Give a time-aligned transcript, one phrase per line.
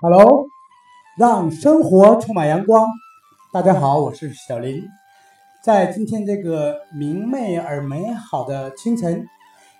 [0.00, 0.46] Hello，
[1.16, 2.86] 让生活充满阳光。
[3.52, 4.80] 大家好，我是小林。
[5.64, 9.26] 在今天这个明媚而美好的清晨，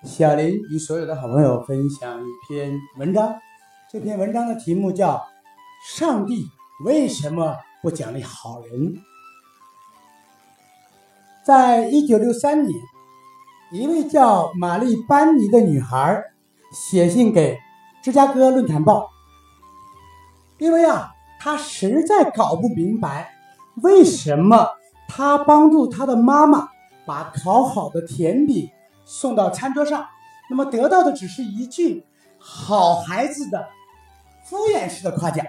[0.03, 3.33] 小林与所有的好朋友分享一篇文章。
[3.93, 5.15] 这篇文章的题目叫
[5.97, 6.49] 《上帝
[6.85, 8.73] 为什么不奖励好人》。
[11.45, 12.77] 在一九六三年，
[13.71, 16.21] 一位叫玛丽·班尼的女孩
[16.73, 17.55] 写信给
[18.03, 19.03] 《芝加哥论坛报》。
[20.59, 23.33] 因为啊，他实在搞不明白，
[23.83, 24.69] 为什么
[25.07, 26.69] 他帮助他的妈妈
[27.07, 28.69] 把烤好的甜饼
[29.05, 30.07] 送到餐桌上，
[30.51, 32.05] 那么得到的只是一句
[32.39, 33.69] “好孩子”的
[34.45, 35.47] 敷衍式的夸奖，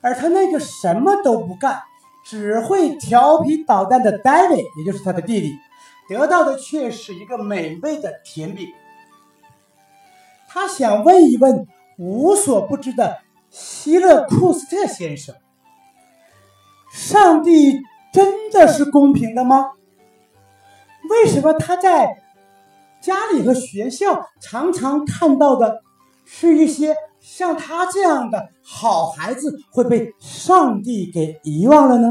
[0.00, 1.80] 而他那个什么都不干，
[2.24, 5.56] 只会调皮捣蛋的 David，也就是他的弟弟，
[6.08, 8.66] 得到的却是一个美味的甜饼。
[10.48, 11.66] 他想问一问
[11.98, 13.18] 无所不知的。
[13.52, 15.36] 希勒库斯特先生，
[16.90, 17.80] 上帝
[18.12, 19.72] 真的是公平的吗？
[21.10, 22.22] 为什么他在
[23.02, 25.82] 家里和学校常常看到的
[26.24, 32.08] 是一些像他这样的好孩子会被上帝给遗忘了呢？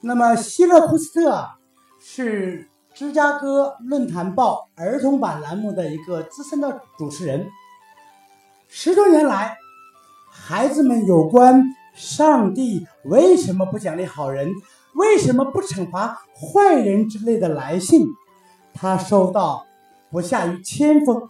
[0.00, 1.58] 那么，希勒库斯特啊
[2.00, 7.48] 是芝加哥论坛报儿童版栏目的一个资深的主持人。
[8.74, 9.58] 十多年来，
[10.30, 11.62] 孩子们有关
[11.94, 14.50] 上帝为什么不奖励好人、
[14.94, 18.06] 为什么不惩罚坏人之类的来信，
[18.72, 19.66] 他收到
[20.10, 21.28] 不下于千封。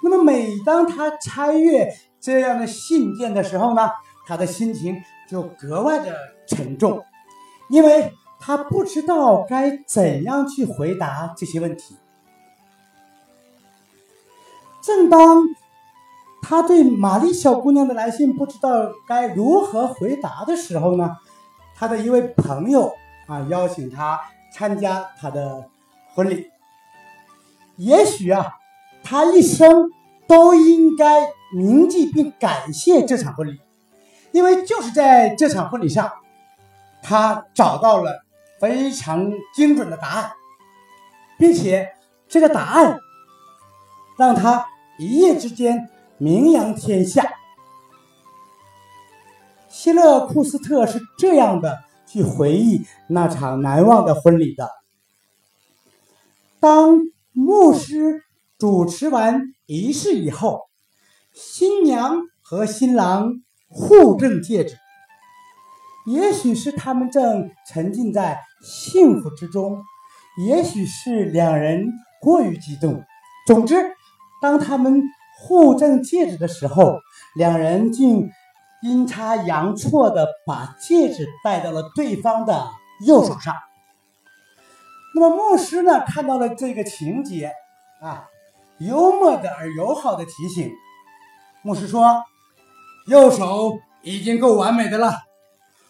[0.00, 3.90] 那么，每当他拆阅这样的信件的时候呢，
[4.28, 7.04] 他的心情就格外的沉重，
[7.68, 11.96] 因为他不知道该怎样去回答这些问题。
[14.80, 15.42] 正当
[16.48, 21.16] 他对玛丽小姑娘的来信不知道该如何回答的时候呢，
[21.74, 22.94] 他的一位朋友
[23.26, 24.20] 啊邀请他
[24.52, 25.68] 参加他的
[26.14, 26.48] 婚礼。
[27.74, 28.58] 也许啊，
[29.02, 29.90] 他一生
[30.28, 33.60] 都应该铭记并感谢这场婚礼，
[34.30, 36.12] 因为就是在这场婚礼上，
[37.02, 38.22] 他找到了
[38.60, 40.30] 非常精准的答案，
[41.40, 41.90] 并且
[42.28, 43.00] 这个答案
[44.16, 44.64] 让他
[45.00, 45.90] 一夜之间。
[46.18, 47.30] 名扬天下。
[49.68, 54.70] 希勒库斯特是这样的去回忆那场难忘的婚礼的：
[56.58, 57.00] 当
[57.32, 58.22] 牧师
[58.58, 60.62] 主持完仪式以后，
[61.34, 63.34] 新娘和新郎
[63.68, 64.78] 互赠戒指。
[66.06, 69.82] 也许是他们正沉浸在幸福之中，
[70.48, 71.86] 也许是两人
[72.22, 73.04] 过于激动。
[73.46, 73.74] 总之，
[74.40, 75.02] 当他们。
[75.38, 76.98] 互赠戒指的时候，
[77.36, 78.30] 两人竟
[78.82, 82.68] 阴差阳错的把戒指戴到了对方的
[83.06, 83.54] 右手上。
[85.14, 87.52] 那么牧师呢，看到了这个情节，
[88.02, 88.28] 啊，
[88.78, 90.70] 幽默的而友好的提醒，
[91.62, 92.22] 牧师说
[93.08, 95.14] ：“右手已经够完美的了，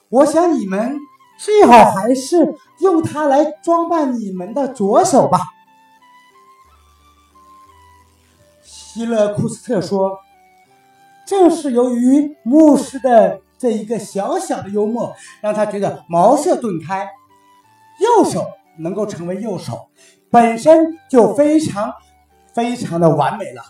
[0.08, 0.96] 我想你们
[1.38, 5.40] 最好还是用它来装扮你们的左手吧。”
[8.96, 10.20] 希勒库斯特说
[11.28, 17.06] ：“正是由于牧师的这一个小小的幽默，让他觉得茅塞顿开。
[18.00, 18.46] 右手
[18.78, 19.90] 能够成为右手，
[20.30, 21.92] 本身就非常
[22.54, 23.62] 非常的完美了，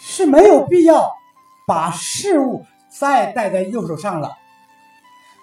[0.00, 1.10] 是没有必要
[1.66, 4.38] 把事物再戴在右手上了。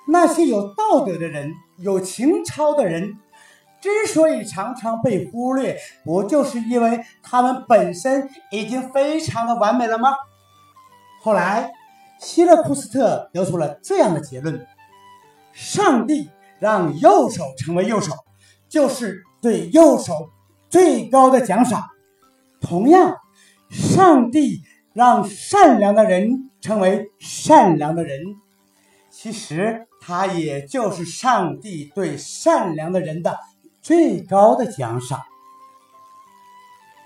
[0.07, 3.19] 那些有道德的人，有情操的人。”
[3.79, 10.15] 之所以常常被忽略，不就是因为他们本身已经非常的完美了吗？
[11.21, 11.71] 后来，
[12.19, 14.65] 希勒库斯特得出了这样的结论：
[15.53, 16.29] 上帝
[16.59, 18.13] 让右手成为右手，
[18.67, 20.29] 就是对右手
[20.69, 21.83] 最高的奖赏。
[22.59, 23.15] 同样，
[23.69, 24.63] 上帝
[24.93, 28.19] 让善良的人成为善良的人，
[29.11, 33.37] 其实他也就是上帝对善良的人的。
[33.87, 35.21] 最高的奖赏。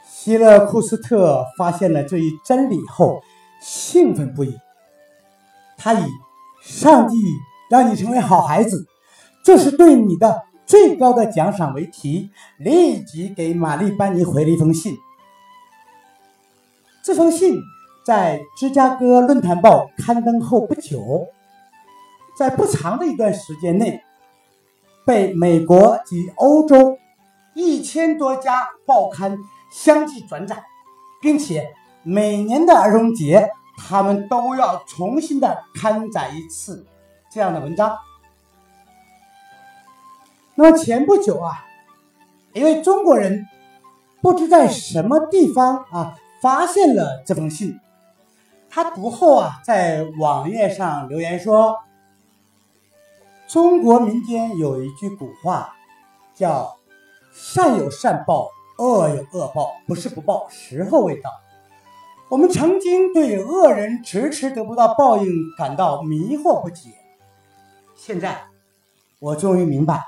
[0.03, 3.21] 希勒库斯特发现了这一真理后，
[3.61, 4.57] 兴奋不已。
[5.77, 6.03] 他以
[6.59, 7.15] “上帝
[7.69, 8.87] 让你成为好孩子，
[9.45, 14.97] 这是对你的最高的奖赏”为题，立即给玛丽·班尼回了一封信。
[17.03, 17.61] 这封信
[18.03, 21.27] 在《芝加哥论坛报》刊登后不久，
[22.35, 24.01] 在不长的一段时间内。
[25.05, 26.97] 被美国及欧洲
[27.53, 29.37] 一千多家报刊
[29.71, 30.63] 相继转载，
[31.21, 36.85] 并且每年的儿童节，他们都要重新的刊载一次
[37.31, 37.97] 这样的文章。
[40.55, 41.65] 那么前不久啊，
[42.53, 43.47] 一位中国人
[44.21, 47.79] 不知在什么地方啊发现了这封信，
[48.69, 51.77] 他读后啊在网页上留言说
[53.51, 55.75] ：“中国民间有一句古话，
[56.33, 56.79] 叫
[57.35, 61.29] ‘善有善报，恶有恶报，不是不报，时候未到’。”
[62.31, 66.91] 我们曾经对恶人迟迟得不到报应感到迷惑不解，
[67.93, 68.41] 现在
[69.19, 70.01] 我终于明白，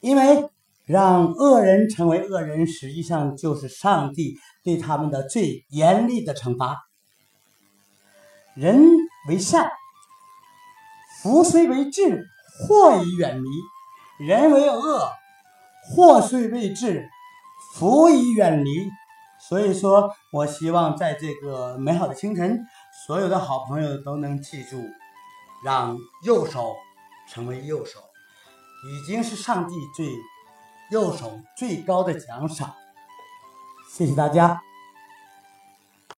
[0.00, 0.48] 因为
[0.86, 6.78] 让恶人成为恶人，实际上就是上帝对他们的最严厉的惩罚。
[8.54, 8.82] 人
[9.28, 9.70] 为善，
[11.20, 12.24] 福虽为至，
[12.66, 13.48] 祸已远离；
[14.18, 15.10] 人为恶，
[15.82, 17.08] 祸虽未至，
[17.74, 18.70] 福已远离。
[19.48, 22.60] 所以说我希望在这个美好的清晨，
[23.06, 24.76] 所有的好朋友都能记住，
[25.64, 26.76] 让右手
[27.28, 27.98] 成为右手，
[28.86, 30.06] 已经是上帝最
[30.90, 32.74] 右手最高的奖赏。
[33.90, 34.60] 谢谢大家。